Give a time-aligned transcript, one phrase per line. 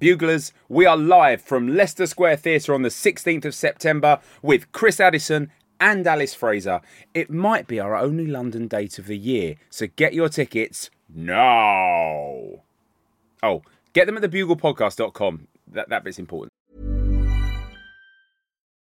[0.00, 5.00] Buglers, we are live from Leicester Square Theatre on the 16th of September with Chris
[5.00, 6.80] Addison and Alice Fraser.
[7.14, 12.62] It might be our only London date of the year, so get your tickets now.
[13.42, 15.48] Oh, get them at thebuglepodcast.com.
[15.72, 16.52] That, that bit's important.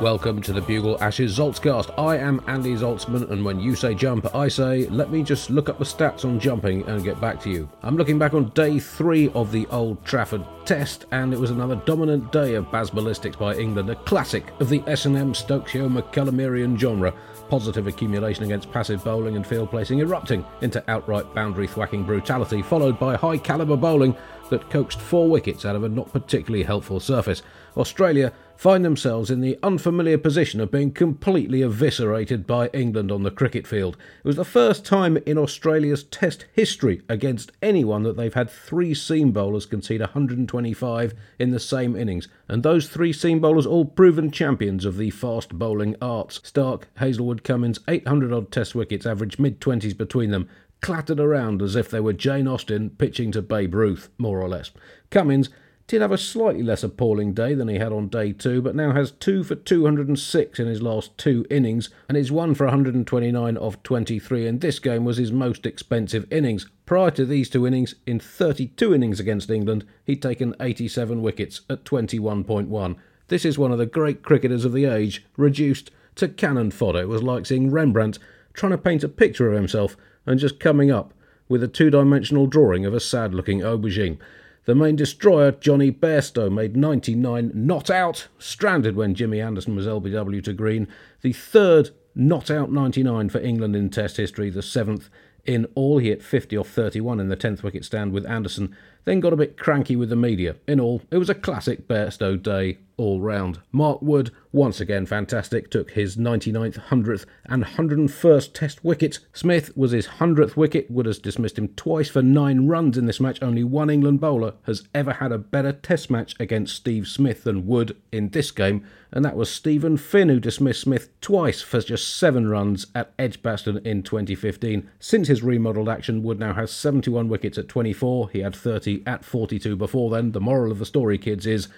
[0.00, 1.98] Welcome to the Bugle Ashes Zaltzcast.
[1.98, 5.70] I am Andy Zaltzman, and when you say jump, I say, let me just look
[5.70, 7.66] up the stats on jumping and get back to you.
[7.82, 11.76] I'm looking back on day three of the Old Trafford Test, and it was another
[11.86, 17.14] dominant day of Ballistics by England, a classic of the S&M Stokesio McCullumerian genre.
[17.48, 22.98] Positive accumulation against passive bowling and field placing erupting into outright boundary thwacking brutality, followed
[22.98, 24.14] by high calibre bowling
[24.50, 27.42] that coaxed four wickets out of a not particularly helpful surface.
[27.76, 33.30] Australia find themselves in the unfamiliar position of being completely eviscerated by England on the
[33.30, 33.96] cricket field.
[34.24, 38.94] It was the first time in Australia's Test history against anyone that they've had three
[38.94, 44.30] seam bowlers concede 125 in the same innings, and those three seam bowlers all proven
[44.30, 46.40] champions of the fast bowling arts.
[46.42, 50.48] Stark, Hazlewood, Cummins, 800 odd Test wickets, average mid 20s between them,
[50.80, 54.70] clattered around as if they were Jane Austen pitching to Babe Ruth, more or less.
[55.10, 55.50] Cummins
[55.86, 58.92] did have a slightly less appalling day than he had on day two, but now
[58.92, 63.82] has two for 206 in his last two innings, and is one for 129 of
[63.84, 66.66] 23, and this game was his most expensive innings.
[66.86, 71.84] Prior to these two innings, in 32 innings against England, he'd taken 87 wickets at
[71.84, 72.96] 21.1.
[73.28, 77.02] This is one of the great cricketers of the age, reduced to cannon fodder.
[77.02, 78.18] It was like seeing Rembrandt
[78.54, 81.14] trying to paint a picture of himself and just coming up
[81.48, 84.18] with a two dimensional drawing of a sad looking aubergine.
[84.64, 90.42] The main destroyer, Johnny Bairstow, made 99 not out, stranded when Jimmy Anderson was LBW
[90.42, 90.88] to Green.
[91.22, 95.08] The third not out 99 for England in Test history, the seventh
[95.44, 95.98] in all.
[95.98, 98.76] He hit 50 off 31 in the 10th wicket stand with Anderson,
[99.06, 100.56] then got a bit cranky with the media.
[100.68, 103.60] In all, it was a classic Bairstow day all round.
[103.72, 109.18] Mark Wood, once again fantastic, took his 99th, 100th, and 101st Test wicket.
[109.32, 110.90] Smith was his 100th wicket.
[110.90, 113.42] Wood has dismissed him twice for nine runs in this match.
[113.42, 117.66] Only one England bowler has ever had a better Test match against Steve Smith than
[117.66, 122.16] Wood in this game, and that was Steven Finn, who dismissed Smith twice for just
[122.16, 124.88] seven runs at Edgbaston in 2015.
[124.98, 128.30] Since his remodelled action, Wood now has 71 wickets at 24.
[128.30, 130.32] He had 30 at 42 before then.
[130.32, 131.68] The moral of the story, kids, is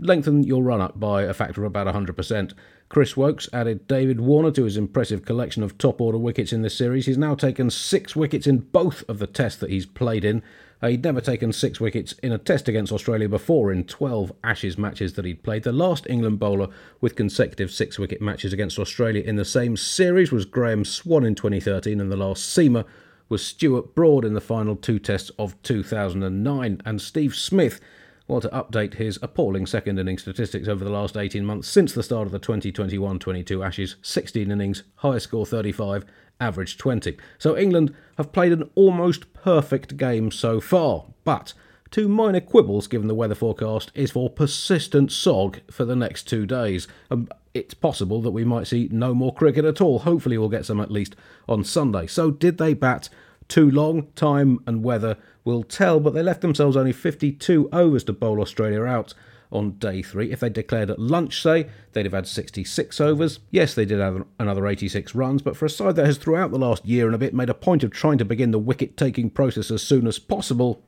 [0.00, 2.54] lengthen your run up by a factor of about 100%.
[2.88, 6.76] Chris Woakes added David Warner to his impressive collection of top order wickets in this
[6.76, 7.06] series.
[7.06, 10.42] He's now taken six wickets in both of the tests that he's played in.
[10.82, 14.78] Uh, he'd never taken six wickets in a test against Australia before in 12 Ashes
[14.78, 15.62] matches that he'd played.
[15.62, 16.68] The last England bowler
[17.00, 21.34] with consecutive six wicket matches against Australia in the same series was Graeme Swann in
[21.34, 22.86] 2013, and the last seamer
[23.30, 26.82] was Stuart Broad in the final two tests of 2009.
[26.84, 27.80] And Steve Smith
[28.30, 32.02] well, to update his appalling second innings statistics over the last 18 months since the
[32.02, 36.04] start of the 2021 22 Ashes 16 innings, highest score 35,
[36.38, 37.16] average 20.
[37.38, 41.54] So England have played an almost perfect game so far, but
[41.90, 46.46] two minor quibbles given the weather forecast is for persistent sog for the next two
[46.46, 46.86] days.
[47.10, 50.00] Um, it's possible that we might see no more cricket at all.
[50.00, 51.16] Hopefully, we'll get some at least
[51.48, 52.06] on Sunday.
[52.06, 53.08] So, did they bat
[53.48, 54.08] too long?
[54.14, 58.84] Time and weather will tell, but they left themselves only 52 overs to bowl Australia
[58.84, 59.14] out
[59.52, 60.30] on day three.
[60.30, 63.40] If they declared at lunch, say, they'd have had 66 overs.
[63.50, 66.58] Yes, they did have another 86 runs, but for a side that has throughout the
[66.58, 69.28] last year and a bit made a point of trying to begin the wicket taking
[69.28, 70.84] process as soon as possible,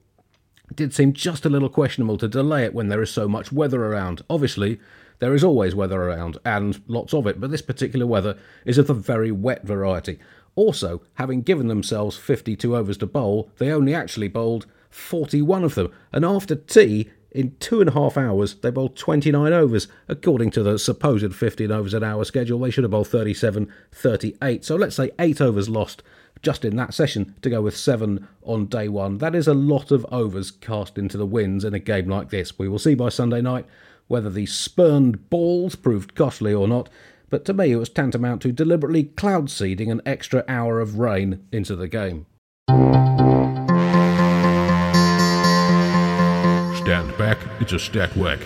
[0.72, 3.52] it did seem just a little questionable to delay it when there is so much
[3.52, 4.22] weather around.
[4.30, 4.80] Obviously,
[5.18, 8.86] there is always weather around, and lots of it, but this particular weather is of
[8.86, 10.18] the very wet variety.
[10.54, 15.92] Also, having given themselves 52 overs to bowl, they only actually bowled 41 of them,
[16.10, 19.88] and after tea, in two and a half hours, they bowled 29 overs.
[20.08, 24.64] According to the supposed 15 overs an hour schedule, they should have bowled 37, 38.
[24.64, 26.02] So let's say 8 overs lost
[26.40, 29.18] just in that session to go with seven on day one.
[29.18, 32.58] That is a lot of overs cast into the winds in a game like this.
[32.58, 33.66] We will see by Sunday night
[34.08, 36.88] whether the spurned balls proved costly or not,
[37.30, 41.46] but to me it was tantamount to deliberately cloud seeding an extra hour of rain
[41.52, 42.26] into the game.
[46.82, 48.40] Stand back, it's a stat whack.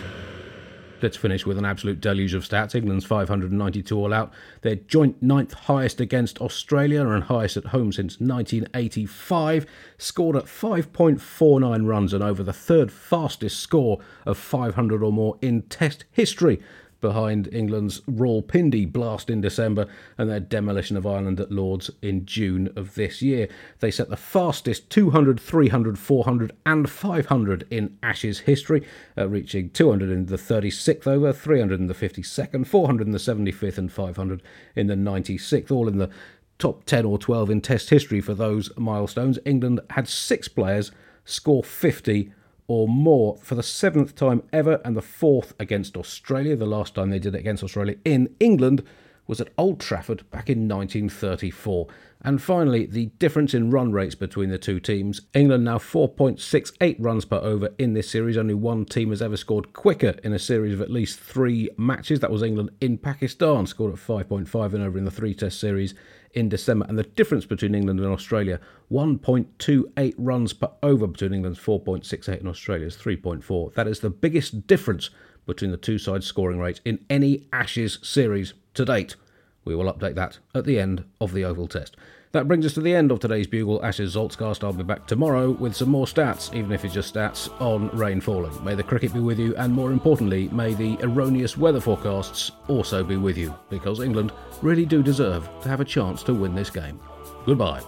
[1.02, 2.74] Let's finish with an absolute deluge of stats.
[2.74, 4.32] England's 592 all out.
[4.62, 9.66] Their joint ninth highest against Australia and highest at home since 1985.
[9.98, 15.62] Scored at 5.49 runs and over the third fastest score of 500 or more in
[15.62, 16.62] Test history
[17.06, 19.86] behind England's Raw Rawalpindi blast in December
[20.18, 23.48] and their demolition of Ireland at Lords in June of this year.
[23.78, 28.84] They set the fastest 200, 300, 400, and 500 in Ashes history,
[29.16, 33.78] uh, reaching 200 in the 36th over, 300 in the 52nd, 400 in the 75th,
[33.78, 34.42] and 500
[34.74, 36.10] in the 96th, all in the
[36.58, 39.38] top 10 or 12 in Test history for those milestones.
[39.44, 40.90] England had six players
[41.24, 42.32] score 50
[42.68, 46.56] or more for the seventh time ever and the fourth against Australia.
[46.56, 48.82] The last time they did it against Australia in England
[49.26, 51.86] was at Old Trafford back in 1934.
[52.22, 55.20] And finally, the difference in run rates between the two teams.
[55.34, 58.36] England now 4.68 runs per over in this series.
[58.36, 62.20] Only one team has ever scored quicker in a series of at least three matches.
[62.20, 65.94] That was England in Pakistan, scored at 5.5 and over in the three test series
[66.32, 66.86] in December.
[66.88, 72.48] And the difference between England and Australia 1.28 runs per over between England's 4.68 and
[72.48, 73.74] Australia's 3.4.
[73.74, 75.10] That is the biggest difference
[75.46, 79.16] between the two sides' scoring rates in any Ashes series to date.
[79.64, 81.96] We will update that at the end of the Oval Test.
[82.32, 84.62] That brings us to the end of today's Bugle Ashes Zaltzcast.
[84.62, 88.20] I'll be back tomorrow with some more stats, even if it's just stats on rain
[88.20, 88.62] falling.
[88.62, 93.02] May the cricket be with you, and more importantly, may the erroneous weather forecasts also
[93.02, 96.70] be with you, because England really do deserve to have a chance to win this
[96.70, 97.00] game.
[97.46, 97.82] Goodbye.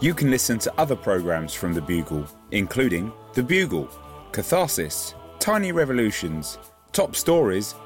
[0.00, 3.88] You can listen to other programmes from The Bugle, including The Bugle,
[4.32, 6.58] Catharsis, Tiny Revolutions,
[6.92, 7.74] Top Stories,